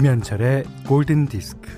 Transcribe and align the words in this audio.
김현철의 0.00 0.64
골든 0.86 1.26
디스크. 1.26 1.68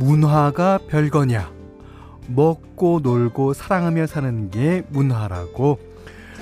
문화가 0.00 0.80
별거냐? 0.88 1.48
먹고 2.26 2.98
놀고 3.04 3.52
사랑하며 3.52 4.08
사는 4.08 4.50
게 4.50 4.82
문화라고 4.88 5.78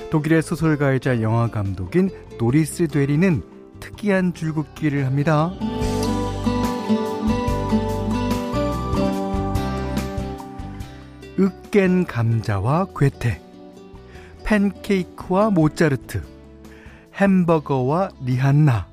독일의 0.09 0.41
소설가이자 0.41 1.21
영화 1.21 1.51
감독인 1.51 2.09
노리스 2.39 2.87
되리는 2.87 3.43
특이한 3.79 4.33
줄긋기를 4.33 5.05
합니다. 5.05 5.51
으깬 11.37 12.05
감자와 12.05 12.87
괴테, 12.95 13.41
팬케이크와 14.45 15.49
모짜르트, 15.49 16.23
햄버거와 17.15 18.09
리한나. 18.23 18.87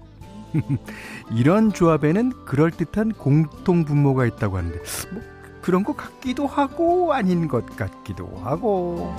이런 1.35 1.73
조합에는 1.73 2.45
그럴듯한 2.45 3.13
공통 3.13 3.85
분모가 3.85 4.27
있다고 4.27 4.59
하는데, 4.59 4.79
뭐 5.13 5.23
그런 5.61 5.85
것 5.85 5.97
같기도 5.97 6.47
하고, 6.49 7.13
아닌 7.13 7.47
것 7.47 7.65
같기도 7.77 8.27
하고. 8.43 9.15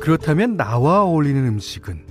그렇다면 0.00 0.56
나와 0.56 1.02
어울리는 1.02 1.46
음식은 1.46 2.02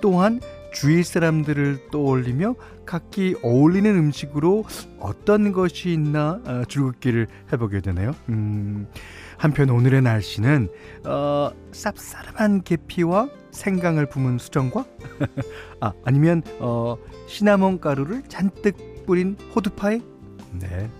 또한 0.00 0.40
주위 0.76 1.02
사람들을 1.02 1.88
떠올리며 1.90 2.54
각기 2.84 3.34
어울리는 3.42 3.90
음식으로 3.96 4.66
어떤 5.00 5.50
것이 5.50 5.90
있나 5.90 6.38
어, 6.44 6.64
줄긋기를 6.68 7.28
해보게 7.50 7.80
되네요. 7.80 8.14
음, 8.28 8.86
한편 9.38 9.70
오늘의 9.70 10.02
날씨는 10.02 10.68
어, 11.06 11.50
쌉싸름한 11.72 12.62
계피와 12.64 13.30
생강을 13.52 14.10
품은 14.10 14.36
수정과 14.36 14.84
아, 15.80 15.94
아니면 16.04 16.42
어, 16.58 16.98
시나몬 17.26 17.80
가루를 17.80 18.24
잔뜩 18.28 19.06
뿌린 19.06 19.38
호두파이 19.54 20.02
네. 20.60 20.90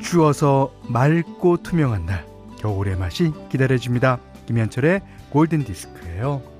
추워서 0.00 0.74
맑고 0.88 1.58
투명한 1.58 2.04
날 2.04 2.26
겨울의 2.58 2.96
맛이 2.96 3.32
기다려집니다. 3.48 4.18
김현철의 4.46 5.02
골든 5.30 5.62
디스크예요. 5.62 6.55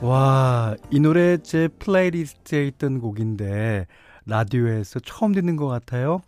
와, 0.00 0.76
이 0.92 1.00
노래 1.00 1.38
제 1.38 1.66
플레이리스트에 1.66 2.68
있던 2.68 3.00
곡인데 3.00 3.86
라디오에서 4.26 5.00
처음 5.00 5.32
듣는 5.32 5.56
것 5.56 5.66
같아요. 5.66 6.20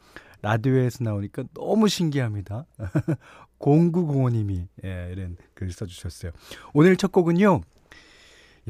라디오에서 0.42 1.04
나오니까 1.04 1.44
너무 1.54 1.88
신기합니다. 1.88 2.66
0905님이 3.60 4.66
예, 4.84 5.10
이런 5.12 5.36
글 5.54 5.70
써주셨어요. 5.70 6.32
오늘 6.74 6.96
첫 6.96 7.12
곡은요. 7.12 7.60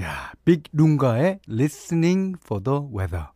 야, 0.01 0.33
빅 0.45 0.65
룽가의 0.73 1.41
Listening 1.49 2.37
for 2.45 2.63
the 2.63 2.81
Weather. 2.95 3.29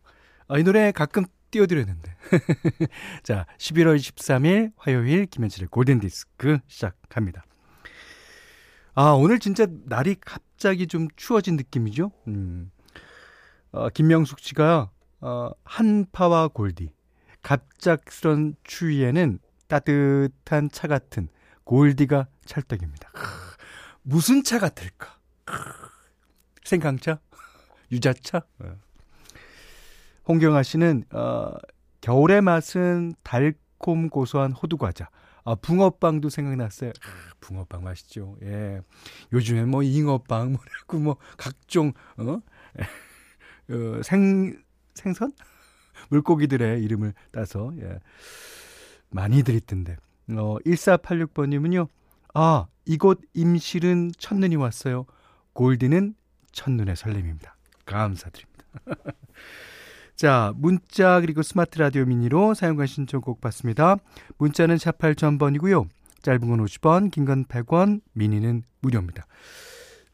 아, 0.47 0.59
이 0.59 0.63
노래 0.63 0.91
가끔 0.91 1.25
띄워드렸는데. 1.49 2.15
자, 3.23 3.47
11월 3.57 3.97
13일 3.97 4.71
화요일 4.77 5.25
김현철의 5.25 5.69
골든디스크 5.69 6.59
시작합니다. 6.67 7.43
아, 8.93 9.11
오늘 9.11 9.39
진짜 9.39 9.65
날이 9.85 10.15
갑 10.21 10.41
자기 10.57 10.87
좀 10.87 11.07
추워진 11.15 11.55
느낌이죠? 11.55 12.11
음. 12.27 12.71
어, 13.71 13.89
김명숙 13.89 14.39
씨가, 14.39 14.89
어, 15.21 15.49
한파와 15.63 16.49
골디. 16.49 16.91
갑작스런 17.41 18.55
추위에는 18.63 19.39
따뜻한 19.67 20.69
차 20.71 20.87
같은 20.87 21.27
골디가 21.63 22.27
찰떡입니다. 22.45 23.11
무슨 24.01 24.43
차 24.43 24.59
같을까? 24.59 25.19
생강차? 26.63 27.19
유자차? 27.91 28.43
어. 28.59 28.75
홍경아 30.27 30.63
씨는 30.63 31.03
어, 31.11 31.53
겨울의 32.01 32.41
맛은 32.41 33.13
달콤 33.23 34.09
고소한 34.09 34.51
호두 34.51 34.77
과자. 34.77 35.09
아, 35.45 35.55
붕어빵도 35.55 36.29
생각났어요. 36.29 36.89
아, 36.89 37.33
붕어빵 37.39 37.83
맛있죠. 37.83 38.35
예. 38.41 38.81
요즘에 39.31 39.65
뭐 39.65 39.83
잉어빵 39.83 40.53
뭐라고 40.53 40.99
뭐 40.99 41.17
각종 41.37 41.93
어? 42.17 42.41
어 43.69 44.01
생 44.03 44.61
생선 44.95 45.31
물고기들의 46.09 46.83
이름을 46.83 47.13
따서 47.31 47.71
예. 47.79 47.99
많이들 49.11 49.53
있던데. 49.55 49.95
어 50.31 50.57
1486번 50.65 51.49
님은요. 51.49 51.87
아, 52.33 52.67
이곳 52.85 53.21
임실은 53.33 54.11
첫눈이 54.17 54.55
왔어요. 54.55 55.05
골디는 55.53 56.15
첫눈의 56.51 56.95
설렘입니다. 56.95 57.55
감사드립니다. 57.85 58.65
자, 60.15 60.53
문자 60.55 61.19
그리고 61.19 61.43
스마트 61.43 61.77
라디오 61.77 62.05
미니로 62.05 62.53
사연과 62.53 62.85
신청곡 62.85 63.41
받습니다. 63.41 63.97
문자는 64.37 64.77
샵 64.77 64.97
8000번이고요. 64.97 65.87
짧은 66.21 66.39
건 66.49 66.65
50원, 66.65 67.11
긴 67.11 67.25
건 67.25 67.45
100원, 67.45 68.01
미니는 68.13 68.63
무료입니다. 68.81 69.27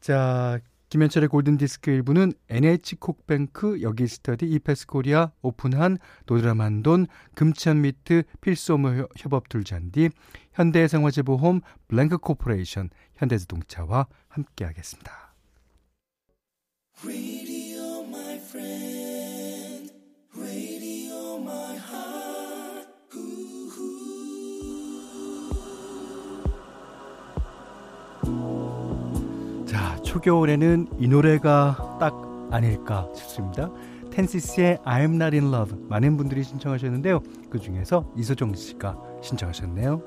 자, 0.00 0.58
김현철의 0.88 1.28
골든디스크 1.30 1.90
일부는 1.90 2.34
NH콕뱅크, 2.50 3.80
여기스터디, 3.80 4.44
이페스 4.46 4.86
코리아, 4.86 5.30
오픈한, 5.40 5.96
노드라만돈, 6.26 7.06
금천미트, 7.34 8.24
필수오모 8.42 9.06
협업 9.16 9.48
둘잔디, 9.48 10.10
현대해상화재보험, 10.52 11.62
블랭크 11.88 12.18
코퍼레이션, 12.18 12.90
현대자동차와 13.14 14.06
함께하겠습니다. 14.28 15.32
초겨울에는 30.12 30.88
이 30.98 31.08
노래가 31.08 31.96
딱 31.98 32.14
아닐까 32.50 33.08
싶습니다. 33.16 33.70
텐시스의 34.10 34.76
I'm 34.84 35.14
Not 35.14 35.34
In 35.34 35.46
Love 35.54 35.86
많은 35.88 36.18
분들이 36.18 36.42
신청하셨는데요. 36.42 37.20
그 37.48 37.58
중에서 37.58 38.12
이소정 38.14 38.54
씨가 38.54 38.94
신청하셨네요. 39.22 40.02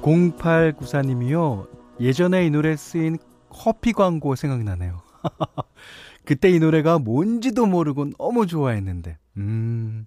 0894님이요. 0.00 1.66
예전에 1.98 2.46
이 2.46 2.50
노래 2.50 2.76
쓰인 2.76 3.18
커피 3.48 3.92
광고 3.92 4.36
생각나네요. 4.36 5.00
그때 6.24 6.48
이 6.48 6.60
노래가 6.60 7.00
뭔지도 7.00 7.66
모르고 7.66 8.10
너무 8.18 8.46
좋아했는데. 8.46 9.18
음. 9.38 10.06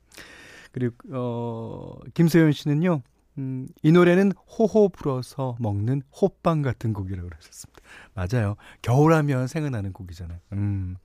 그리고 0.75 0.95
어 1.13 1.99
김소연 2.15 2.51
씨는요. 2.51 3.01
음, 3.37 3.69
이 3.81 3.93
노래는 3.93 4.33
호호 4.33 4.89
불어서 4.89 5.55
먹는 5.57 6.01
호빵 6.11 6.63
같은 6.63 6.91
곡이라고 6.91 7.29
그러셨습니다. 7.29 7.81
맞아요. 8.13 8.57
겨울하면 8.81 9.47
생각나는 9.47 9.93
곡이잖아요. 9.93 10.37
음. 10.51 10.97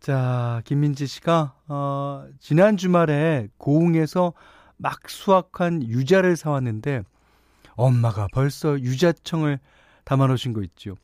자, 0.00 0.60
김민지 0.64 1.06
씨가 1.06 1.54
어, 1.68 2.26
지난 2.40 2.76
주말에 2.76 3.46
고흥에서 3.58 4.32
막 4.76 5.08
수확한 5.08 5.84
유자를 5.84 6.34
사왔는데 6.34 7.04
엄마가 7.76 8.26
벌써 8.32 8.76
유자청을 8.80 9.60
담아놓으신 10.02 10.52
거 10.52 10.64
있죠. 10.64 10.96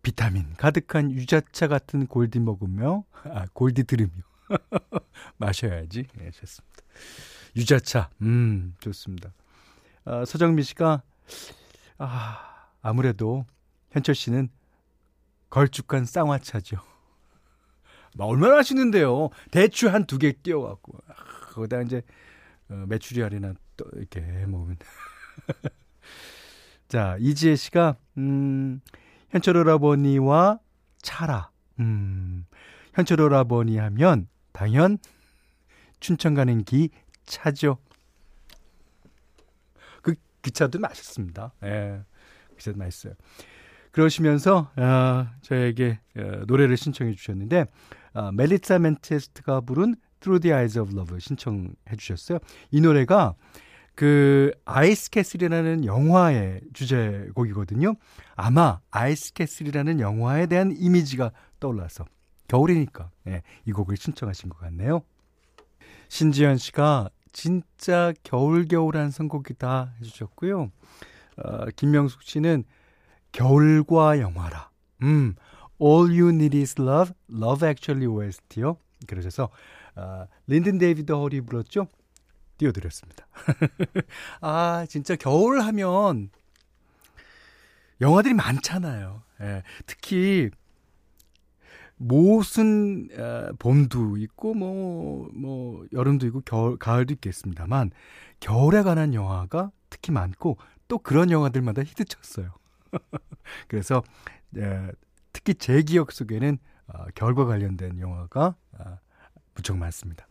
비타민 0.00 0.54
가득한 0.56 1.12
유자차 1.12 1.68
같은 1.68 2.06
골디 2.06 2.40
먹으며 2.40 3.04
아 3.24 3.44
골디 3.52 3.84
들으며 3.84 4.27
마셔야지. 5.38 6.06
예, 6.20 6.30
좋습니다. 6.30 6.82
유자차, 7.56 8.10
음, 8.22 8.74
좋습니다. 8.80 9.32
어, 10.04 10.24
서정미 10.24 10.62
씨가, 10.62 11.02
아, 11.98 12.68
아무래도 12.82 13.44
현철 13.90 14.14
씨는 14.14 14.48
걸쭉한 15.50 16.04
쌍화차죠. 16.04 16.76
얼마나 18.18 18.56
하시는데요? 18.56 19.30
대추 19.50 19.88
한 19.88 20.06
두개 20.06 20.32
띄워갖고. 20.42 20.98
아, 21.08 21.14
거기다 21.52 21.82
이제, 21.82 22.02
어, 22.68 22.84
메추리 22.88 23.22
알이나 23.22 23.54
또 23.76 23.86
이렇게 23.94 24.20
해 24.20 24.46
먹으면. 24.46 24.76
자, 26.88 27.16
이지혜 27.20 27.56
씨가, 27.56 27.96
음, 28.16 28.80
현철 29.30 29.56
오라버니와 29.56 30.58
차라. 31.02 31.50
음, 31.80 32.46
현철 32.94 33.20
오라버니 33.20 33.76
하면 33.76 34.28
당연 34.58 34.98
춘천 36.00 36.34
가는 36.34 36.64
기차죠. 36.64 37.78
그 40.02 40.16
기차도 40.42 40.80
맛있습니다. 40.80 41.52
예. 41.62 42.00
기차도 42.56 42.76
맛있어요. 42.76 43.14
그러시면서 43.92 44.72
아, 44.74 45.32
저에게 45.42 46.00
어, 46.16 46.42
노래를 46.48 46.76
신청해 46.76 47.14
주셨는데 47.14 47.66
아, 48.14 48.32
멜리사 48.32 48.80
맨체스터가 48.80 49.60
부른 49.60 49.94
Through 50.18 50.42
the 50.42 50.52
Eyes 50.52 50.76
of 50.76 50.90
Love 50.92 51.20
신청해 51.20 51.96
주셨어요. 51.96 52.40
이 52.72 52.80
노래가 52.80 53.36
그 53.94 54.50
아이스 54.64 55.10
캐슬이라는 55.10 55.84
영화의 55.84 56.62
주제곡이거든요. 56.72 57.94
아마 58.34 58.80
아이스 58.90 59.34
캐슬이라는 59.34 60.00
영화에 60.00 60.46
대한 60.46 60.74
이미지가 60.76 61.30
떠올라서 61.60 62.06
겨울이니까 62.48 63.10
네, 63.24 63.42
이 63.64 63.72
곡을 63.72 63.96
신청하신 63.96 64.48
것 64.48 64.58
같네요. 64.58 65.02
신지현 66.08 66.56
씨가 66.56 67.10
진짜 67.32 68.12
겨울겨울한 68.24 69.10
선곡이다 69.10 69.94
해주셨고요. 70.00 70.70
어, 71.36 71.66
김명숙 71.76 72.22
씨는 72.22 72.64
겨울과 73.32 74.18
영화라. 74.18 74.70
음, 75.02 75.36
All 75.80 76.10
You 76.10 76.30
Need 76.30 76.58
Is 76.58 76.80
Love, 76.80 77.14
Love 77.30 77.68
Actually 77.68 78.06
OST요. 78.06 78.78
그러셔서 79.06 79.50
어, 79.94 80.26
린든 80.46 80.78
데이비드 80.78 81.12
홀이 81.12 81.40
불렀죠. 81.40 81.86
띄워드렸습니다. 82.56 83.26
아, 84.40 84.86
진짜 84.88 85.14
겨울 85.14 85.60
하면 85.60 86.30
영화들이 88.00 88.34
많잖아요. 88.34 89.22
예, 89.40 89.62
특히 89.86 90.50
모순 91.98 93.08
어, 93.16 93.50
봄도 93.58 94.16
있고 94.18 94.54
뭐뭐 94.54 95.30
뭐, 95.34 95.86
여름도 95.92 96.26
있고 96.28 96.42
겨울 96.44 96.78
가을도 96.78 97.14
있겠습니다만 97.14 97.90
겨울에 98.40 98.82
관한 98.82 99.14
영화가 99.14 99.70
특히 99.90 100.12
많고 100.12 100.56
또 100.86 100.98
그런 100.98 101.30
영화들마다 101.30 101.82
히트쳤어요. 101.82 102.52
그래서 103.68 104.02
에, 104.56 104.90
특히 105.32 105.54
제 105.54 105.82
기억 105.82 106.12
속에는 106.12 106.58
어, 106.86 107.04
겨울과 107.14 107.44
관련된 107.44 107.98
영화가 107.98 108.54
어, 108.78 108.98
무척 109.54 109.76
많습니다. 109.76 110.26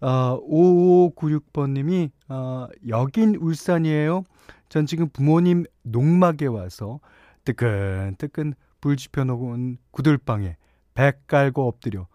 어, 0.00 0.38
5596번님이, 0.46 2.10
어, 2.28 2.68
여긴 2.88 3.34
울산이에요. 3.36 4.24
전 4.68 4.84
지금 4.84 5.08
부모님 5.08 5.64
농막에 5.82 6.46
와서 6.46 7.00
뜨끈뜨끈 7.44 8.54
불 8.80 8.96
지펴놓은 8.96 9.78
구들방에 9.90 10.56
백 10.94 11.26
깔고 11.26 11.66
엎드려, 11.66 12.06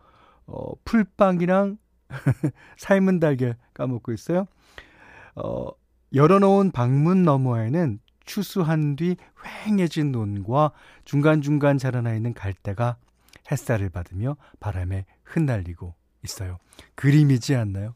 어, 0.46 0.74
풀빵이랑 0.84 1.78
삶은 2.78 3.20
달걀 3.20 3.58
까먹고 3.74 4.12
있어요. 4.12 4.48
어, 5.36 5.70
열어놓은 6.14 6.72
방문 6.72 7.24
너머에는 7.24 8.00
추수한 8.26 8.96
뒤 8.96 9.16
휑해진 9.66 10.12
논과 10.12 10.72
중간중간 11.06 11.78
자라나 11.78 12.14
있는 12.14 12.34
갈대가 12.34 12.98
햇살을 13.52 13.90
받으며 13.90 14.38
바람에 14.60 15.06
흩날리고 15.24 15.96
있어요. 16.24 16.60
그림이지 16.96 17.56
않나요? 17.56 17.96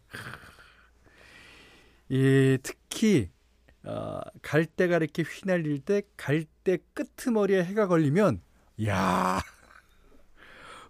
예, 2.11 2.57
특히 2.57 3.29
어, 3.83 4.19
갈대가 4.41 4.97
이렇게 4.97 5.23
휘날릴 5.23 5.79
때 5.79 6.01
갈대 6.17 6.79
끄트머리에 6.93 7.63
해가 7.63 7.87
걸리면 7.87 8.41
야 8.87 9.39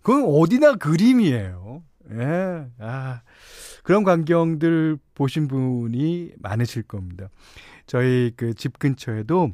그건 0.02 0.24
어디나 0.26 0.76
그림이에요. 0.76 1.84
예, 2.12 2.68
아, 2.78 3.22
그런 3.84 4.04
광경들 4.04 4.98
보신 5.16 5.48
분이 5.48 6.34
많으실 6.38 6.84
겁니다. 6.84 7.30
저희 7.88 8.32
그 8.36 8.54
집 8.54 8.78
근처에도 8.78 9.54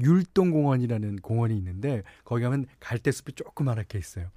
율동공원이라는 0.00 1.16
공원이 1.16 1.56
있는데 1.56 2.02
거기 2.24 2.42
가면 2.44 2.66
갈대숲이 2.78 3.32
조그맣게 3.32 3.98
있어요. 3.98 4.30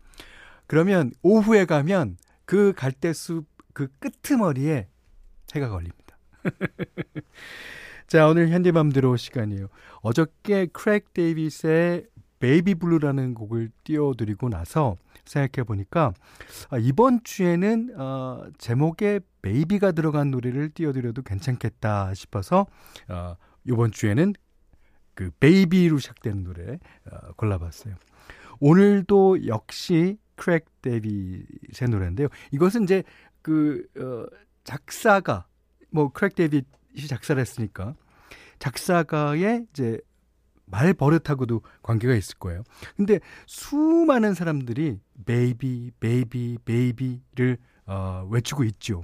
그러면 0.66 1.12
오후에 1.22 1.66
가면 1.66 2.18
그 2.46 2.74
갈대숲 2.76 3.46
그 3.74 3.88
끄트머리에 4.00 4.88
해가 5.56 5.70
걸립니다. 5.70 6.18
자, 8.08 8.28
오늘 8.28 8.50
현디 8.50 8.92
맘대로 8.92 9.16
시간이에요. 9.16 9.68
어저께 10.02 10.68
크랙 10.68 11.14
데이빗의 11.13 12.08
Baby 12.42 12.75
Blue라는 12.75 13.36
곡을 13.36 13.70
띄워드리고 13.84 14.50
나서 14.50 14.98
생각해 15.26 15.64
보니까 15.66 16.12
아, 16.70 16.78
이번 16.78 17.22
주에는 17.24 17.94
어, 17.98 18.44
제목에 18.58 19.22
baby가 19.42 19.92
들어간 19.94 20.32
노래를 20.32 20.70
띄워드려도 20.72 21.22
괜찮겠다 21.22 22.14
싶어서 22.16 22.66
어, 23.08 23.36
이번 23.64 23.92
주에는 23.92 24.34
그 25.14 25.30
baby로 25.40 26.00
시작되는 26.00 26.44
노래 26.44 26.80
어, 27.12 27.32
골라봤어요. 27.38 27.96
오늘도 28.60 29.48
역시 29.48 30.18
크랙 30.36 30.66
데이빗의 30.82 31.90
노래인데요. 31.90 32.28
이것은 32.52 32.84
이제 32.84 33.04
그 33.44 33.86
어, 33.98 34.26
작사가 34.64 35.46
뭐 35.92 36.12
크랙 36.12 36.36
데이빗이 36.36 37.08
작사를 37.08 37.40
했으니까 37.40 37.94
작사가의 38.58 39.68
이제 39.72 40.00
말 40.72 40.94
버릇하고도 40.94 41.62
관계가 41.84 42.16
있을 42.16 42.38
거예요. 42.40 42.64
근데 42.96 43.20
수많은 43.46 44.34
사람들이 44.34 45.00
baby, 45.25 45.92
baby, 46.00 46.58
baby를 46.66 47.58
어, 47.86 48.28
외치고 48.32 48.64
있죠. 48.64 49.04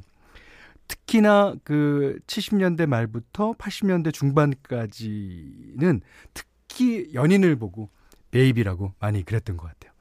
특히나 0.87 1.55
그 1.63 2.17
70년대 2.27 2.85
말부터 2.85 3.53
80년대 3.53 4.13
중반까지는 4.13 6.01
특히 6.33 7.09
연인을 7.13 7.57
보고 7.57 7.89
baby라고 8.31 8.93
많이 8.99 9.23
그랬던 9.23 9.57
것 9.57 9.67
같아요. 9.67 9.91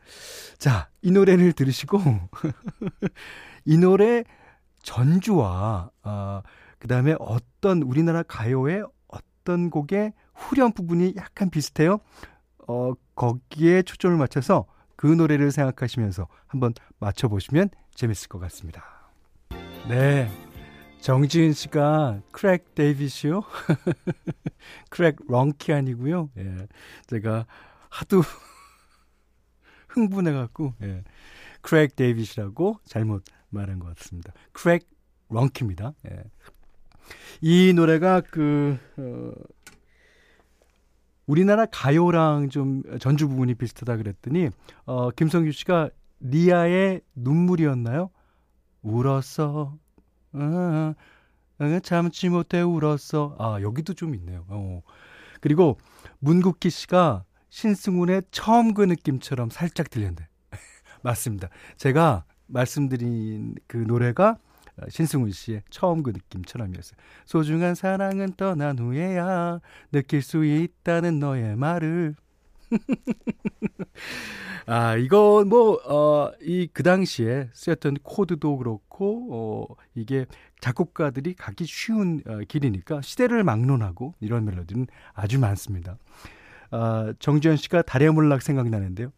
자, 0.59 0.89
이 1.03 1.11
노래를 1.11 1.53
들으시고 1.53 2.01
이 3.65 3.77
노래 3.77 4.25
전주와 4.83 5.91
어, 6.05 6.43
그다음에 6.79 7.17
어떤 7.19 7.83
우리나라 7.83 8.23
가요의 8.23 8.85
어떤 9.09 9.71
곡의 9.71 10.13
후렴 10.37 10.73
부분이 10.73 11.15
약간 11.17 11.51
비슷해요. 11.51 11.99
어, 12.69 12.93
거기에 13.15 13.83
초점을 13.83 14.17
맞춰서 14.17 14.67
그 14.97 15.07
노래를 15.07 15.51
생각하시면서 15.51 16.29
한번 16.47 16.73
맞춰보시면 16.99 17.71
재밌을 17.95 18.29
것 18.29 18.39
같습니다. 18.39 19.11
네. 19.89 20.29
정지은 21.01 21.53
씨가 21.53 22.23
Craig 22.33 22.75
David이요? 22.75 23.43
Craig 24.91 25.17
Ruhnke 25.29 25.73
아니고요. 25.73 26.31
예. 26.39 26.67
제가 27.07 27.47
하도 27.89 28.23
흥분해갖고 29.89 30.75
예. 30.83 31.05
Craig 31.61 31.95
David이라고 31.95 32.81
잘못 32.85 33.25
말한 33.51 33.79
것 33.79 33.97
같습니다. 33.97 34.33
Craig 34.53 34.89
Ruhnke입니다. 35.29 35.93
예. 36.11 36.25
이 37.41 37.73
노래가 37.75 38.21
그 38.21 38.79
어, 38.97 39.33
우리나라 41.27 41.67
가요랑 41.67 42.51
좀 42.51 42.83
전주 43.01 43.29
부분이 43.29 43.55
비슷하다 43.55 43.97
그랬더니 43.97 44.51
어, 44.85 45.11
김성규 45.11 45.53
씨가 45.53 45.91
리아의 46.21 47.03
눈물이었나요? 47.15 48.11
울었어. 48.83 49.77
아, 50.33 50.95
아, 51.59 51.81
참지 51.83 52.29
못해 52.29 52.61
울었어. 52.61 53.37
아 53.39 53.59
여기도 53.61 53.95
좀 53.95 54.15
있네요. 54.15 54.45
어. 54.49 54.83
그리고 55.41 55.79
문국기 56.19 56.71
씨가 56.71 57.25
신승훈의 57.51 58.23
처음 58.31 58.75
그 58.75 58.83
느낌처럼 58.83 59.51
살짝 59.51 59.91
들렸는데 59.91 60.29
맞습니다. 61.03 61.49
제가 61.77 62.25
말씀드린 62.47 63.55
그 63.67 63.77
노래가 63.77 64.39
신승훈 64.89 65.31
씨의 65.33 65.63
처음 65.71 66.03
그 66.03 66.11
느낌처럼이었어요. 66.11 66.99
소중한 67.25 67.75
사랑은 67.75 68.35
떠난 68.37 68.79
후에야 68.79 69.61
느낄 69.93 70.23
수 70.23 70.45
있다는 70.45 71.19
너의 71.19 71.57
말을. 71.57 72.15
아, 74.67 74.97
이거 74.97 75.45
뭐, 75.47 75.75
어, 75.87 76.33
이 76.43 76.69
그 76.73 76.83
당시에 76.83 77.49
쓰였던 77.53 77.99
코드도 78.03 78.57
그렇고, 78.59 79.69
어, 79.71 79.77
이게 79.95 80.27
작곡가들이 80.61 81.35
가기 81.35 81.65
쉬운 81.67 82.21
어, 82.27 82.41
길이니까 82.49 83.01
시대를 83.03 83.45
막론하고 83.45 84.15
이런 84.21 84.45
멜로디는 84.45 84.87
아주 85.13 85.39
많습니다. 85.39 85.99
아, 86.71 87.13
정지현 87.21 87.57
씨가 87.57 87.83
달의 87.83 88.11
몰락 88.11 88.43
생각나는데요. 88.43 89.13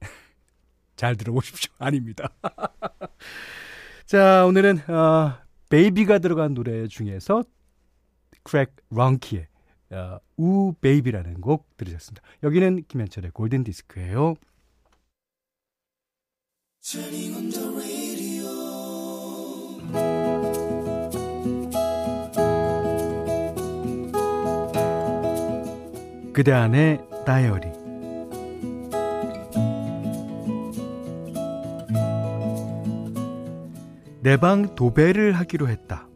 잘 0.96 1.16
들어보십시오. 1.16 1.72
아닙니다. 1.78 2.30
자, 4.08 4.46
오늘은 4.46 4.90
어, 4.90 5.34
baby가 5.68 6.18
들어간 6.20 6.54
노래 6.54 6.88
중에서 6.88 7.44
Craig 8.42 8.74
Ruhnke의 8.88 9.46
어, 9.90 10.18
Ooh 10.38 10.72
Baby라는 10.80 11.42
곡 11.42 11.76
들으셨습니다. 11.76 12.26
여기는 12.42 12.84
김현철의 12.88 13.32
골든 13.32 13.64
디스크예요. 13.64 14.36
그대 26.32 26.52
안에 26.52 27.06
다이어리 27.26 27.77
내방 34.28 34.74
도배를 34.74 35.32
하기로 35.32 35.68
했다. 35.68 36.06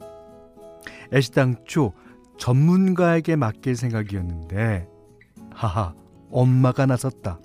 애시당초 1.15 1.95
전문가에게 2.37 3.37
맡길 3.37 3.75
생각이었는데 3.75 4.87
하하 5.55 5.95
엄마가 6.31 6.85
나섰다. 6.85 7.39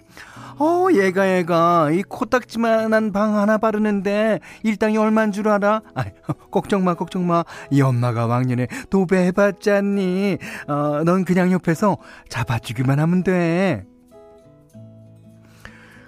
어, 0.59 0.88
얘가 0.91 1.38
얘가 1.38 1.89
이 1.91 2.03
코딱지만한 2.03 3.13
방 3.13 3.38
하나 3.38 3.57
바르는데 3.57 4.41
일당이 4.63 4.97
얼만 4.97 5.31
줄 5.31 5.47
알아? 5.47 5.83
아, 5.95 6.03
걱정 6.51 6.83
마, 6.83 6.95
걱정 6.95 7.25
마. 7.25 7.45
이 7.71 7.81
엄마가 7.81 8.25
왕년에 8.25 8.67
도배해봤잖니. 8.89 10.38
어, 10.67 11.03
넌 11.05 11.24
그냥 11.24 11.53
옆에서 11.53 11.95
잡아주기만 12.27 13.00
하면 13.00 13.24
돼. 13.24 13.86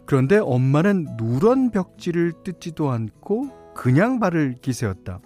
그런데 0.06 0.38
엄마는 0.38 1.16
누런 1.18 1.72
벽지를 1.72 2.34
뜯지도 2.44 2.92
않고 2.92 3.59
그냥 3.80 4.20
발을 4.20 4.56
기세였다. 4.62 5.22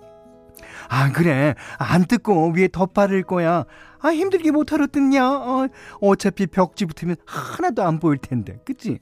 아, 0.87 1.11
그래. 1.11 1.55
안 1.79 2.05
뜯고 2.05 2.51
위에 2.51 2.67
덧바를 2.71 3.23
거야. 3.23 3.65
아, 3.99 4.09
힘들게 4.09 4.51
못하러 4.51 4.85
뜯냐? 4.85 5.27
어, 5.27 5.67
어차피 6.01 6.45
벽지 6.45 6.85
붙으면 6.85 7.15
하나도 7.25 7.81
안 7.81 7.99
보일 7.99 8.19
텐데. 8.19 8.59
그치? 8.63 8.99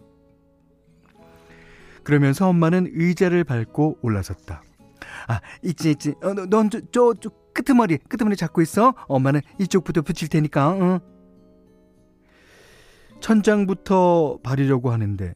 그러면서 2.03 2.48
엄마는 2.48 2.91
의자를 2.93 3.43
밟고 3.43 3.98
올라섰다. 4.01 4.63
아, 5.27 5.41
있지, 5.63 5.91
있지. 5.91 6.15
어, 6.24 6.34
넌 6.34 6.70
저, 6.70 6.79
저, 6.93 7.13
저 7.20 7.29
끄트머리, 7.53 7.98
끄트머리 8.08 8.38
잡고 8.38 8.62
있어. 8.62 8.93
엄마는 9.10 9.41
이쪽부터 9.60 10.01
붙일 10.01 10.29
테니까, 10.29 10.77
응. 10.79 11.00
천장부터 13.20 14.39
바리려고 14.43 14.91
하는데 14.93 15.36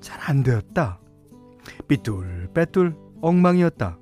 잘 0.00 0.18
안 0.30 0.42
되었다. 0.42 1.00
삐뚤빼뚤 1.86 3.11
엉망이었다. 3.22 3.96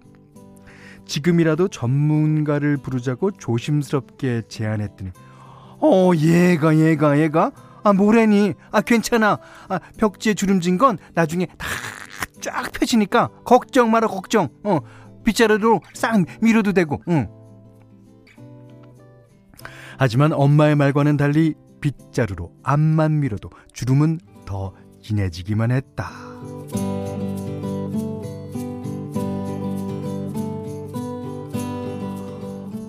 지금이라도 1.06 1.68
전문가를 1.68 2.76
부르자고 2.76 3.30
조심스럽게 3.32 4.42
제안했더니 4.48 5.10
어 5.80 6.12
얘가 6.16 6.76
얘가 6.76 7.18
얘가? 7.20 7.52
아 7.84 7.92
뭐래니? 7.92 8.54
아 8.72 8.80
괜찮아. 8.80 9.38
아 9.68 9.78
벽지에 9.96 10.34
주름진 10.34 10.78
건 10.78 10.98
나중에 11.14 11.46
다 11.56 11.66
쫙 12.40 12.72
펴지니까 12.72 13.28
걱정 13.44 13.90
마라 13.90 14.08
걱정. 14.08 14.48
어 14.64 14.80
빗자루로 15.24 15.80
싹 15.94 16.24
밀어도 16.40 16.72
되고 16.72 17.02
응. 17.08 17.28
하지만 19.98 20.32
엄마의 20.32 20.76
말과는 20.76 21.18
달리 21.18 21.54
빗자루로 21.80 22.52
앞만 22.62 23.20
밀어도 23.20 23.50
주름은 23.72 24.18
더 24.46 24.72
진해지기만 25.02 25.70
했다. 25.70 26.29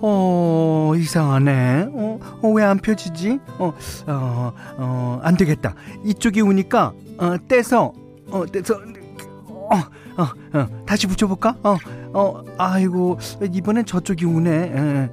어, 0.03 0.93
이상하네. 0.95 1.89
어, 1.93 2.19
어 2.41 2.47
왜 2.53 2.63
안 2.63 2.79
펴지지? 2.79 3.39
어, 3.59 3.73
어, 4.07 4.53
어, 4.77 5.19
안 5.23 5.37
되겠다. 5.37 5.75
이쪽이 6.03 6.41
우니까, 6.41 6.93
어, 7.17 7.37
떼서, 7.47 7.93
어, 8.29 8.45
떼서, 8.45 8.75
어, 9.45 9.75
어, 10.17 10.57
어, 10.57 10.85
다시 10.85 11.07
붙여볼까? 11.07 11.57
어, 11.63 11.77
어, 12.13 12.43
아이고, 12.57 13.17
이번엔 13.51 13.85
저쪽이 13.85 14.25
우네. 14.25 14.51
에. 14.51 15.09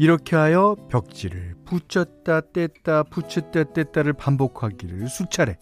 이렇게 0.00 0.36
하여 0.36 0.76
벽지를 0.88 1.56
붙였다 1.64 2.40
뗐다 2.52 3.10
붙였다 3.10 3.64
뗐다를 3.72 4.16
반복하기를 4.16 5.08
수차례. 5.08 5.58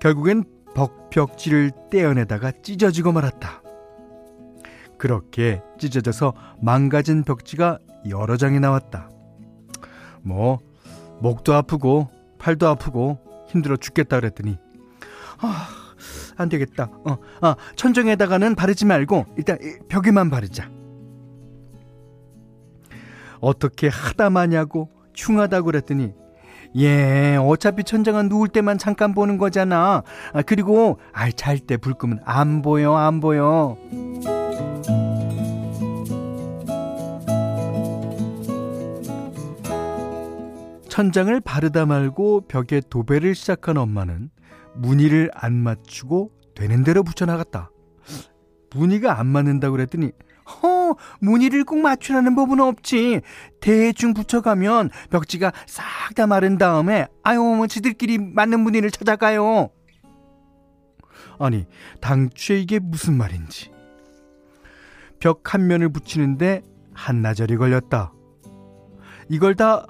결국엔 0.00 0.44
벽, 0.74 1.08
벽지를 1.08 1.70
떼어내다가 1.90 2.52
찢어지고 2.62 3.12
말았다. 3.12 3.62
그렇게 5.04 5.60
찢어져서 5.76 6.32
망가진 6.62 7.24
벽지가 7.24 7.78
여러 8.08 8.38
장이 8.38 8.58
나왔다. 8.58 9.10
뭐 10.22 10.60
목도 11.20 11.52
아프고 11.52 12.08
팔도 12.38 12.66
아프고 12.66 13.18
힘들어 13.48 13.76
죽겠다 13.76 14.18
그랬더니 14.18 14.56
아, 15.42 15.68
안 16.38 16.48
되겠다. 16.48 16.88
어, 17.04 17.18
아, 17.42 17.54
천정에다가는 17.76 18.54
바르지 18.54 18.86
말고 18.86 19.26
일단 19.36 19.58
벽에만 19.90 20.30
바르자. 20.30 20.70
어떻게 23.40 23.88
하다 23.88 24.30
마냐고 24.30 24.88
흉하다고 25.14 25.66
그랬더니 25.66 26.14
예, 26.76 27.36
어차피 27.38 27.84
천장은 27.84 28.30
누울 28.30 28.48
때만 28.48 28.78
잠깐 28.78 29.12
보는 29.14 29.36
거잖아. 29.36 30.02
아, 30.32 30.42
그리고 30.42 30.98
아, 31.12 31.30
잘 31.30 31.58
때 31.58 31.76
불 31.76 31.92
끄면 31.92 32.20
안 32.24 32.62
보여, 32.62 32.94
안 32.94 33.20
보여. 33.20 33.76
천장을 40.94 41.40
바르다 41.40 41.86
말고 41.86 42.42
벽에 42.46 42.80
도배를 42.88 43.34
시작한 43.34 43.78
엄마는 43.78 44.30
무늬를 44.76 45.28
안 45.34 45.52
맞추고 45.52 46.30
되는 46.54 46.84
대로 46.84 47.02
붙여나갔다. 47.02 47.72
무늬가 48.70 49.18
안 49.18 49.26
맞는다고 49.26 49.72
그랬더니 49.72 50.12
허 50.46 50.94
무늬를 51.18 51.64
꼭 51.64 51.80
맞추라는 51.80 52.36
법은 52.36 52.60
없지. 52.60 53.22
대충 53.60 54.14
붙여가면 54.14 54.90
벽지가 55.10 55.50
싹 55.66 56.14
다 56.14 56.28
마른 56.28 56.58
다음에 56.58 57.08
아유 57.24 57.40
뭐 57.40 57.66
지들끼리 57.66 58.18
맞는 58.18 58.60
무늬를 58.60 58.92
찾아가요. 58.92 59.70
아니 61.40 61.66
당초에 62.00 62.60
이게 62.60 62.78
무슨 62.78 63.16
말인지. 63.16 63.72
벽 65.18 65.54
한 65.54 65.66
면을 65.66 65.88
붙이는데 65.88 66.62
한나절이 66.92 67.56
걸렸다. 67.56 68.12
이걸 69.28 69.56
다 69.56 69.86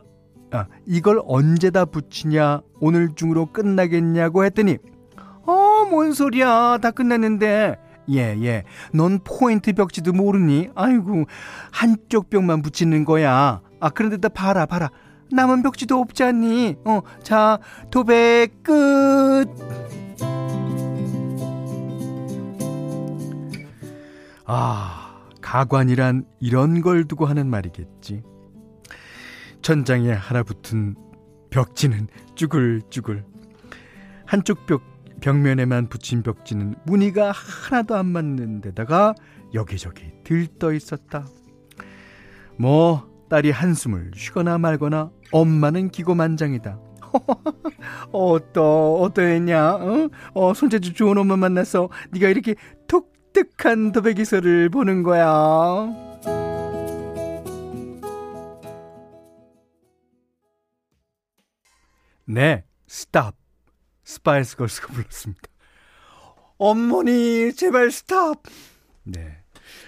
아, 0.54 0.66
이걸 0.86 1.20
언제 1.26 1.70
다 1.70 1.84
붙이냐 1.84 2.60
오늘 2.80 3.10
중으로 3.14 3.46
끝나겠냐고 3.46 4.44
했더니 4.44 4.78
어 5.46 5.74
뭔 5.90 6.12
소리야 6.14 6.78
다 6.80 6.90
끝났는데 6.90 7.76
예예 8.08 8.38
예. 8.42 8.64
넌 8.94 9.18
포인트 9.22 9.72
벽지도 9.72 10.12
모르니 10.12 10.70
아이고 10.74 11.24
한쪽 11.72 12.30
벽만 12.30 12.62
붙이는 12.62 13.04
거야 13.04 13.60
아 13.80 13.90
그런데 13.90 14.16
다 14.16 14.28
봐라 14.30 14.64
봐라 14.66 14.90
남은 15.30 15.62
벽지도 15.62 15.98
없지 16.00 16.22
않니 16.24 16.76
어 16.84 17.02
자 17.22 17.58
도배 17.90 18.48
끝 18.62 19.46
아, 24.46 25.20
가관이란 25.40 26.24
이런 26.40 26.80
걸 26.82 27.04
두고 27.04 27.24
하는 27.26 27.46
말이겠지. 27.48 28.22
천장에 29.64 30.12
하나 30.12 30.42
붙은 30.42 30.94
벽지는 31.48 32.06
쭈글쭈글. 32.34 33.24
한쪽 34.26 34.66
벽, 34.66 34.82
벽면에만 35.22 35.88
붙인 35.88 36.22
벽지는 36.22 36.74
무늬가 36.84 37.32
하나도 37.32 37.96
안 37.96 38.04
맞는 38.04 38.60
데다가 38.60 39.14
여기저기 39.54 40.12
들떠 40.22 40.74
있었다. 40.74 41.26
뭐, 42.58 43.08
딸이 43.30 43.52
한숨을 43.52 44.10
쉬거나 44.14 44.58
말거나 44.58 45.10
엄마는 45.32 45.88
기고만장이다. 45.88 46.78
어떠, 48.12 48.96
어떠했냐? 49.00 49.76
어? 49.76 50.08
어, 50.34 50.52
손재주 50.52 50.92
좋은 50.92 51.16
엄마 51.16 51.36
만나서 51.36 51.88
네가 52.10 52.28
이렇게 52.28 52.54
독특한 52.86 53.92
도배 53.92 54.22
기술을 54.22 54.68
보는 54.68 55.02
거야. 55.02 56.13
네, 62.26 62.64
Stop. 62.86 63.34
Spice 64.02 64.56
Girls가 64.56 64.88
불렀습니다. 64.92 65.42
어머니, 66.58 67.52
제발 67.54 67.90
stop! 67.90 68.42
네. 69.04 69.38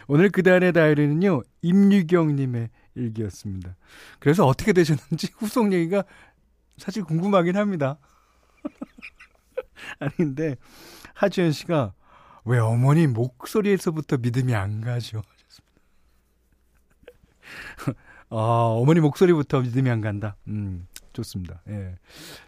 오늘 0.08 0.30
그날의 0.30 0.72
다이어리는요, 0.72 1.42
임유경님의 1.62 2.70
일기였습니다. 2.94 3.76
그래서 4.18 4.46
어떻게 4.46 4.72
되셨는지 4.72 5.28
후속 5.36 5.72
얘기가 5.72 6.04
사실 6.78 7.04
궁금하긴 7.04 7.56
합니다. 7.56 7.98
아닌데, 10.00 10.56
하지연 11.14 11.52
씨가 11.52 11.92
왜 12.44 12.58
어머니 12.58 13.06
목소리에서부터 13.06 14.18
믿음이 14.18 14.54
안 14.54 14.80
가죠? 14.80 15.22
아, 18.30 18.36
어머니 18.36 19.00
목소리부터 19.00 19.60
믿음이 19.60 19.90
안 19.90 20.00
간다. 20.00 20.36
음. 20.48 20.86
좋습니다. 21.16 21.62
예. 21.68 21.96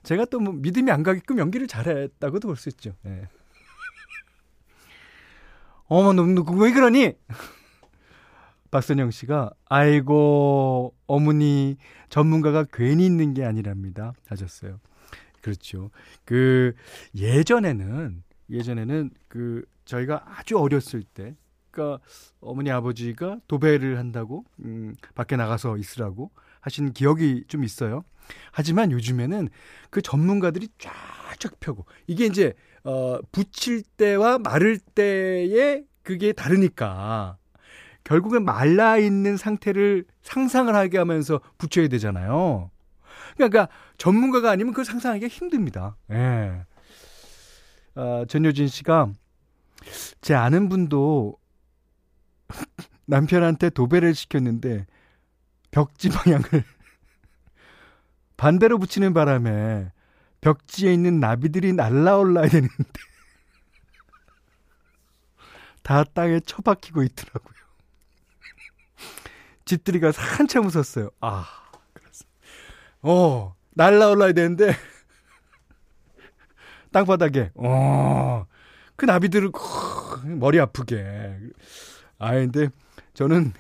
제가 0.03 0.25
또 0.27 0.41
뭐 0.41 0.53
믿음이 0.53 0.91
안 0.91 1.03
가게끔 1.03 1.39
연기를 1.39 1.67
잘했다고도 1.67 2.49
볼 2.49 2.57
수 2.57 2.69
있죠. 2.71 2.95
예. 3.07 3.29
어머, 5.89 6.13
너, 6.13 6.27
너, 6.27 6.43
왜 6.53 6.73
그러니? 6.73 7.15
박선영 8.71 9.11
씨가 9.11 9.51
아이고 9.69 10.95
어머니 11.07 11.77
전문가가 12.11 12.65
괜히 12.71 13.07
있는 13.07 13.33
게 13.33 13.45
아니랍니다 13.45 14.13
하셨어요. 14.27 14.79
그렇죠. 15.41 15.91
그 16.27 16.75
예전에는 17.17 18.23
예전에는 18.51 19.11
그 19.29 19.65
저희가 19.87 20.25
아주 20.39 20.59
어렸을 20.59 21.03
때 21.03 21.35
그러니까 21.71 22.05
어머니 22.41 22.71
아버지가 22.71 23.39
도배를 23.49 23.99
한다고 23.99 24.45
음 24.61 24.95
밖에 25.15 25.37
나가서 25.37 25.79
있으라고 25.79 26.31
하신 26.61 26.93
기억이 26.93 27.45
좀 27.49 27.65
있어요. 27.65 28.05
하지만 28.53 28.93
요즘에는 28.93 29.49
그 29.91 30.03
전문가들이 30.03 30.69
쫙쫙 30.79 31.61
펴고 31.61 31.87
이게 32.07 32.27
이제 32.27 32.55
어 32.85 33.19
붙일 33.33 33.83
때와 33.83 34.39
마를 34.39 34.79
때의 34.79 35.85
그게 36.03 36.33
다르니까 36.33 37.39
결국엔 38.05 38.45
말라 38.45 38.97
있는 38.97 39.37
상태를 39.37 40.05
상상을 40.23 40.75
하게 40.75 40.99
하면서 40.99 41.41
붙여야 41.59 41.89
되잖아요. 41.89 42.71
그러니까 43.37 43.69
전문가가 43.99 44.51
아니면 44.51 44.73
그걸 44.73 44.85
상상하기가 44.85 45.29
힘듭니다. 45.29 45.97
예. 46.11 46.65
어, 47.95 48.25
전효진 48.27 48.69
씨가 48.69 49.13
제 50.21 50.35
아는 50.35 50.69
분도 50.69 51.37
남편한테 53.07 53.71
도배를 53.71 54.15
시켰는데 54.15 54.87
벽지 55.71 56.09
방향을 56.09 56.45
반대로 58.37 58.79
붙이는 58.79 59.15
바람에 59.15 59.93
벽지에 60.41 60.93
있는 60.93 61.21
나비들이 61.21 61.73
날라올라야 61.73 62.49
되는데 62.49 62.75
다 65.83 66.05
땅에 66.05 66.39
처박히고 66.41 67.03
있더라고요. 67.03 67.55
집들이가 69.65 70.13
한참 70.15 70.67
웃었어요. 70.67 71.11
아, 71.21 71.47
그래서 71.93 72.25
어 73.03 73.55
날라올라야 73.71 74.33
되는데 74.33 74.73
땅바닥에 76.93 77.51
어그 77.55 79.05
나비들을 79.05 79.51
머리 80.39 80.59
아프게 80.59 81.39
아 82.19 82.33
근데 82.33 82.69
저는 83.15 83.53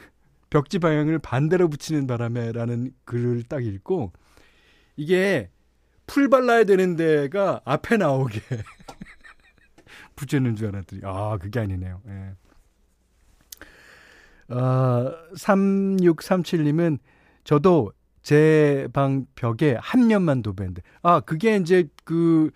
벽지 0.50 0.78
방향을 0.78 1.18
반대로 1.18 1.68
붙이는 1.68 2.06
바람에라는 2.06 2.92
글을 3.04 3.44
딱 3.44 3.64
읽고 3.64 4.12
이게 4.96 5.50
풀 6.06 6.28
발라야 6.28 6.64
되는 6.64 6.96
데가 6.96 7.60
앞에 7.64 7.96
나오게 7.98 8.40
붙여놓은 10.16 10.56
줄 10.56 10.68
알았더니 10.68 11.02
아 11.04 11.38
그게 11.38 11.60
아니네요. 11.60 12.00
예. 12.08 12.34
어, 14.54 15.14
3637님은 15.34 16.98
저도 17.44 17.92
제 18.22 18.88
방 18.92 19.26
벽에 19.34 19.76
한 19.80 20.06
면만 20.06 20.42
도배인데 20.42 20.82
아 21.02 21.20
그게 21.20 21.56
이제 21.56 21.88
그 22.04 22.50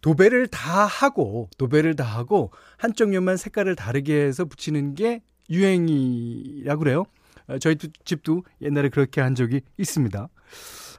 도배를 0.00 0.48
다 0.48 0.84
하고 0.84 1.48
도배를 1.56 1.96
다 1.96 2.04
하고 2.04 2.50
한쪽 2.76 3.10
면만 3.10 3.36
색깔을 3.38 3.74
다르게 3.74 4.14
해서 4.14 4.44
붙이는 4.44 4.94
게 4.94 5.22
유행이라고 5.50 6.78
그래요. 6.78 7.04
어, 7.46 7.58
저희 7.58 7.76
집도 8.04 8.42
옛날에 8.60 8.88
그렇게 8.88 9.20
한 9.20 9.34
적이 9.34 9.60
있습니다. 9.76 10.28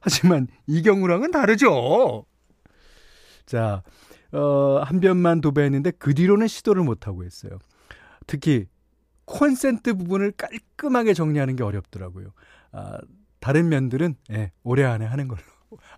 하지만 0.01 0.47
이 0.67 0.81
경우랑은 0.81 1.31
다르죠. 1.31 2.25
자, 3.45 3.83
어, 4.31 4.81
한 4.83 4.99
변만 4.99 5.41
도배했는데 5.41 5.91
그 5.91 6.13
뒤로는 6.13 6.47
시도를 6.47 6.83
못하고 6.83 7.23
했어요. 7.23 7.57
특히 8.27 8.65
콘센트 9.25 9.95
부분을 9.95 10.31
깔끔하게 10.31 11.13
정리하는 11.13 11.55
게 11.55 11.63
어렵더라고요. 11.63 12.33
아, 12.71 12.99
다른 13.39 13.69
면들은 13.69 14.15
예, 14.31 14.51
올해 14.63 14.83
안에 14.83 15.05
하는 15.05 15.27
걸로. 15.27 15.41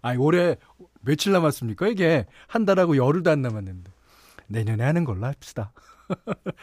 아니, 0.02 0.18
올해 0.18 0.56
며칠 1.02 1.34
남았습니까? 1.34 1.88
이게 1.88 2.26
한 2.48 2.66
달하고 2.66 2.98
열흘도 2.98 3.30
안 3.30 3.42
남았는데. 3.42 3.92
내년에 4.48 4.84
하는 4.84 5.04
걸로 5.04 5.26
합시다. 5.26 5.72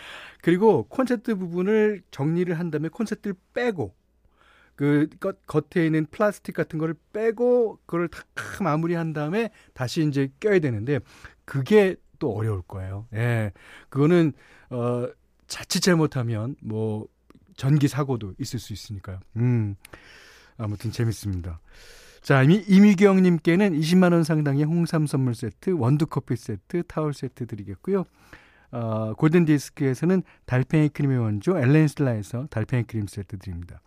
그리고 0.43 0.85
콘센트 0.89 1.35
부분을 1.35 2.03
정리를 2.11 2.59
한 2.59 2.71
다음에 2.71 2.89
콘센트를 2.89 3.35
빼고 3.53 3.95
그 4.77 5.09
겉에 5.47 5.87
있는 5.87 6.07
플라스틱 6.11 6.55
같은 6.55 6.79
거를 6.79 6.95
빼고 7.13 7.79
그걸 7.87 8.09
다 8.09 8.23
마무리한 8.63 9.13
다음에 9.13 9.51
다시 9.73 10.07
이제 10.07 10.29
껴야 10.41 10.59
되는데 10.59 10.99
그게 11.45 11.97
또 12.19 12.33
어려울 12.35 12.63
거예요. 12.63 13.07
예. 13.15 13.53
그거는 13.89 14.33
어 14.71 15.07
자칫 15.47 15.81
잘못하면 15.81 16.57
뭐 16.63 17.07
전기 17.57 17.87
사고도 17.87 18.35
있을 18.39 18.59
수 18.59 18.73
있으니까요. 18.73 19.21
음. 19.37 19.77
아무튼 20.57 20.91
재밌습니다. 20.91 21.61
자, 22.23 22.43
이미 22.43 22.65
이미경 22.67 23.23
님께는 23.23 23.79
20만 23.79 24.13
원 24.13 24.25
상당의 24.25 24.65
홍삼 24.65 25.07
선물 25.07 25.35
세트, 25.35 25.71
원두 25.71 26.07
커피 26.07 26.37
세트, 26.37 26.85
타월 26.85 27.13
세트 27.13 27.47
드리겠고요. 27.47 28.05
어, 28.75 29.15
골든 29.15 29.45
디스크에서는 29.45 30.25
달팽이 30.47 30.89
크림의 30.89 31.19
원조 31.19 31.57
엘렌슬라에서 31.57 32.49
달팽이 32.51 32.83
크림 32.83 33.07
세트 33.07 33.39
드립니다. 33.39 33.81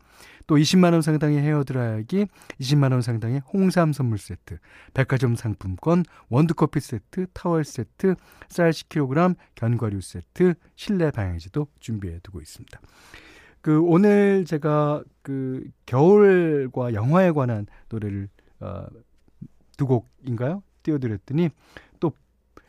또 0.47 0.55
20만 0.55 0.93
원 0.93 1.01
상당의 1.01 1.41
헤어 1.41 1.65
드라이기, 1.65 2.25
20만 2.61 2.93
원 2.93 3.01
상당의 3.01 3.41
홍삼 3.51 3.91
선물 3.91 4.17
세트, 4.17 4.59
백화점 4.93 5.35
상품권, 5.35 6.05
원두 6.29 6.53
커피 6.53 6.79
세트, 6.79 7.27
타월 7.33 7.65
세트, 7.65 8.15
쌀 8.47 8.71
10kg, 8.71 9.35
견과류 9.55 9.99
세트, 9.99 10.53
실내 10.77 11.11
방향지도 11.11 11.67
준비해 11.79 12.19
두고 12.23 12.39
있습니다. 12.39 12.79
그 13.59 13.81
오늘 13.81 14.45
제가 14.45 15.03
그 15.21 15.65
겨울과 15.85 16.93
영화에 16.93 17.31
관한 17.31 17.67
노래를 17.89 18.29
어, 18.61 18.85
두 19.75 19.85
곡인가요? 19.85 20.63
띄워드렸더니 20.83 21.49
또 21.99 22.13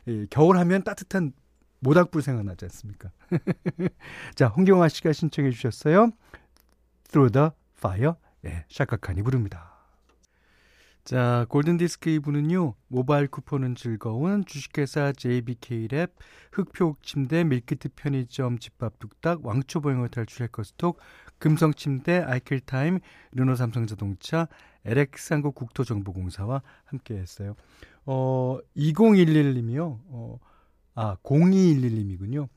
예, 0.09 0.27
겨울 0.31 0.59
하면 0.59 0.83
따뜻한 0.83 1.33
모닥불 1.81 2.23
생각나지 2.23 2.65
않습니까? 2.67 3.11
자, 4.35 4.49
홍경화 4.49 4.89
씨가 4.89 5.13
신청해 5.13 5.51
주셨어요. 5.51 6.11
Through 7.11 7.33
the 7.33 7.51
Fire. 7.77 8.15
예, 8.45 8.65
Chaka 8.69 8.96
Khan이 8.96 9.23
부릅니다. 9.23 9.79
자, 11.09 11.47
골든디스크 11.49 12.11
2부는요, 12.11 12.75
모바일 12.89 13.29
쿠폰은 13.29 13.77
즐거운 13.77 14.45
주식회사 14.45 15.13
JBK랩, 15.13 16.11
흙표 16.53 16.97
침대, 17.01 17.45
밀키트 17.45 17.89
편의점, 17.97 18.59
집밥 18.59 18.99
뚝딱, 18.99 19.43
왕초보영어 19.43 20.09
탈출 20.09 20.45
해커스톡, 20.45 21.01
금성침대, 21.39 22.25
아이클타임, 22.27 22.99
르노 23.33 23.57
삼성자동차, 23.57 24.49
LX한국 24.85 25.55
국토정보공사와 25.55 26.61
함께 26.85 27.17
했어요. 27.17 27.55
어, 28.05 28.59
2011님이요, 28.77 30.01
어, 30.09 30.39
아, 31.01 31.15
0211님이군요. 31.23 32.49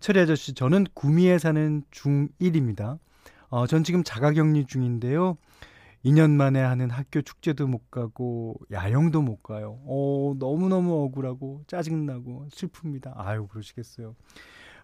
철이 0.00 0.18
아저씨, 0.20 0.54
저는 0.54 0.86
구미에 0.94 1.36
사는 1.36 1.82
중1입니다. 1.90 2.98
어, 3.50 3.66
전 3.66 3.84
지금 3.84 4.02
자가격리 4.02 4.64
중인데요. 4.64 5.36
2년 6.06 6.30
만에 6.30 6.58
하는 6.58 6.88
학교 6.88 7.20
축제도 7.20 7.66
못 7.66 7.90
가고 7.90 8.56
야영도 8.72 9.20
못 9.20 9.42
가요. 9.42 9.78
어, 9.84 10.34
너무너무 10.38 11.04
억울하고 11.04 11.64
짜증나고 11.66 12.48
슬픕니다. 12.50 13.12
아유, 13.14 13.46
그러시겠어요. 13.46 14.16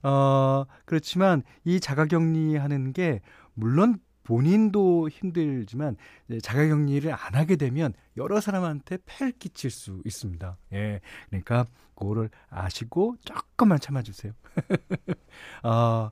어, 0.03 0.65
그렇지만 0.85 1.43
이 1.65 1.81
자가격리 1.81 2.57
하는 2.57 2.93
게 2.93 3.23
물론 3.55 3.99
본인도 4.29 5.09
힘들지만 5.09 5.97
자가격리를 6.43 7.11
안 7.11 7.35
하게 7.35 7.57
되면 7.57 7.95
여러 8.19 8.43
사람한테 8.43 8.99
폐를 9.07 9.33
끼칠 9.33 9.71
수 9.71 10.03
있습니다. 10.05 10.59
예. 10.75 11.01
그러니까 11.31 11.65
그거를 11.95 12.29
아시고 12.51 13.17
조금만 13.25 13.81
참아주세요. 13.81 14.35
아, 15.63 16.11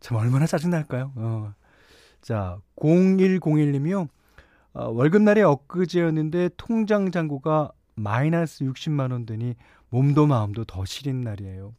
참 0.00 0.16
얼마나 0.16 0.46
짜증날까요? 0.46 1.12
어. 1.16 1.54
자, 2.22 2.58
0101님이요. 2.76 4.08
어, 4.72 4.88
월급날이 4.88 5.42
엊그제였는데 5.42 6.50
통장 6.56 7.10
잔고가 7.10 7.72
마이너스 7.94 8.64
60만 8.64 9.12
원 9.12 9.26
되니 9.26 9.54
몸도 9.90 10.26
마음도 10.26 10.64
더 10.64 10.86
시린 10.86 11.20
날이에요. 11.20 11.74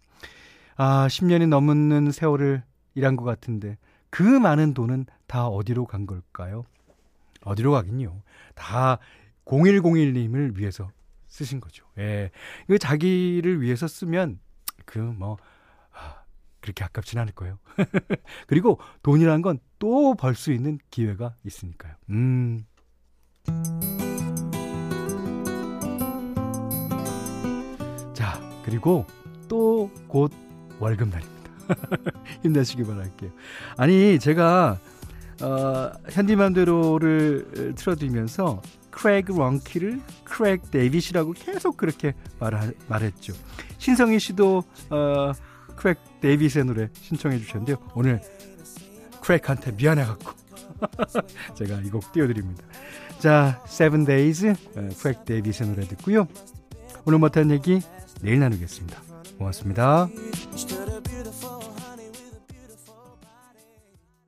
아, 0.75 1.07
10년이 1.07 1.47
넘는 1.47 2.11
세월을 2.11 2.63
일한 2.93 3.15
것 3.15 3.23
같은데 3.23 3.79
그 4.11 4.21
많은 4.21 4.73
돈은 4.75 5.07
다 5.25 5.47
어디로 5.47 5.85
간 5.87 6.05
걸까요? 6.05 6.63
어디로 7.43 7.71
가긴요. 7.71 8.21
다 8.53 8.99
0101님을 9.45 10.55
위해서 10.57 10.91
쓰신 11.27 11.59
거죠. 11.59 11.85
예. 11.97 12.29
이거 12.67 12.77
자기를 12.77 13.61
위해서 13.61 13.87
쓰면 13.87 14.39
그 14.85 14.99
뭐 14.99 15.37
그렇게 16.59 16.83
아깝진 16.83 17.17
않을 17.17 17.33
거예요. 17.33 17.57
그리고 18.45 18.79
돈이라는 19.01 19.41
건또 19.41 20.13
벌 20.13 20.35
수 20.35 20.51
있는 20.51 20.77
기회가 20.91 21.33
있으니까요. 21.43 21.95
음. 22.11 22.65
자, 28.13 28.39
그리고 28.63 29.05
또 29.47 29.89
곧 30.07 30.31
월급날입니다. 30.79 31.40
힘내시기 32.43 32.83
바랄게요. 32.83 33.29
아니, 33.77 34.19
제가, 34.19 34.79
어, 35.41 35.91
현디맘대로를 36.09 37.73
틀어드리면서 37.75 38.61
Craig 38.89 39.25
Ruhnke를 39.29 40.01
Craig 40.23 40.69
David이라고 40.71 41.33
계속 41.33 41.77
그렇게 41.77 42.13
말, 42.39 42.73
말했죠. 42.87 43.33
신성희 43.77 44.19
씨도, 44.19 44.63
어, 44.89 45.31
Craig 45.75 45.97
David의 46.21 46.65
노래 46.65 46.89
신청해 46.93 47.39
주셨는데요. 47.39 47.77
오늘 47.95 48.21
Craig한테 49.21 49.71
미안해갖고. 49.73 50.31
제가 51.55 51.79
이 51.81 51.89
곡 51.89 52.11
띄워드립니다. 52.11 52.63
자, 53.19 53.61
Seven 53.67 54.03
Days, 54.03 54.53
Craig 54.99 55.25
David의 55.25 55.69
노래 55.69 55.87
듣고요. 55.87 56.27
오늘 57.05 57.19
못한 57.19 57.49
얘기 57.51 57.79
내일 58.21 58.39
나누겠습니다. 58.39 58.99
고맙습니다. 59.37 60.07